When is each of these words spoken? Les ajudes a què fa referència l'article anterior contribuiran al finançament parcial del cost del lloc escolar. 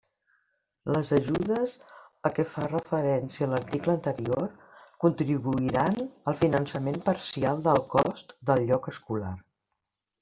Les 0.93 1.09
ajudes 1.17 1.73
a 2.29 2.31
què 2.37 2.45
fa 2.53 2.63
referència 2.71 3.49
l'article 3.51 3.93
anterior 3.97 4.49
contribuiran 5.05 6.01
al 6.33 6.41
finançament 6.43 6.99
parcial 7.11 7.63
del 7.69 7.85
cost 7.97 8.37
del 8.51 8.67
lloc 8.73 8.91
escolar. 8.95 9.37